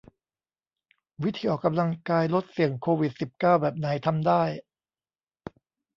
[1.23, 4.43] วิธีออกกำลังกายลดเสี่ยงโควิด สิบเก้า แบบไหนทำได้